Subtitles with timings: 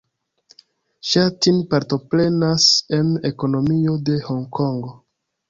[1.09, 2.65] Ŝa Tin partoprenas
[3.01, 4.97] en ekonomio de Honkongo.